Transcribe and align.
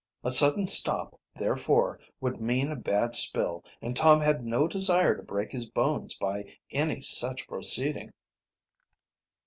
A 0.23 0.31
sudden 0.31 0.65
stop, 0.65 1.15
therefore, 1.35 1.99
would 2.19 2.41
mean 2.41 2.71
a 2.71 2.75
bad 2.75 3.15
spill, 3.15 3.63
and 3.83 3.95
Tom 3.95 4.19
had 4.19 4.43
no 4.43 4.67
desire 4.67 5.15
to 5.15 5.21
break 5.21 5.51
his 5.51 5.69
bones 5.69 6.17
by 6.17 6.57
any 6.71 7.03
such 7.03 7.47
proceeding. 7.47 8.11